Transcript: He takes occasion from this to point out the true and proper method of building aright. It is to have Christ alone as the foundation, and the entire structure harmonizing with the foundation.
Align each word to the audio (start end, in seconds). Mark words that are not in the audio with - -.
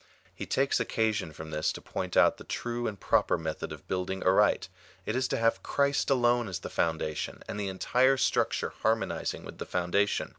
He 0.33 0.47
takes 0.47 0.79
occasion 0.79 1.31
from 1.31 1.51
this 1.51 1.71
to 1.73 1.79
point 1.79 2.17
out 2.17 2.37
the 2.37 2.43
true 2.43 2.87
and 2.87 2.99
proper 2.99 3.37
method 3.37 3.71
of 3.71 3.87
building 3.87 4.23
aright. 4.25 4.67
It 5.05 5.15
is 5.15 5.27
to 5.27 5.37
have 5.37 5.61
Christ 5.61 6.09
alone 6.09 6.47
as 6.47 6.57
the 6.57 6.71
foundation, 6.71 7.43
and 7.47 7.59
the 7.59 7.67
entire 7.67 8.17
structure 8.17 8.69
harmonizing 8.81 9.45
with 9.45 9.59
the 9.59 9.65
foundation. 9.67 10.29